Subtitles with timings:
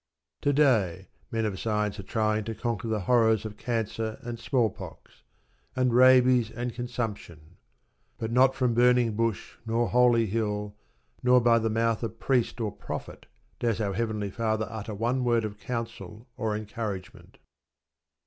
[0.41, 5.21] To day men of science are trying to conquer the horrors of cancer and smallpox,
[5.75, 7.57] and rabies and consumption.
[8.17, 10.75] But not from Burning Bush nor Holy Hill,
[11.21, 13.27] nor by the mouth of priest or prophet
[13.59, 17.37] does our Heavenly Father utter a word of counsel or encouragement.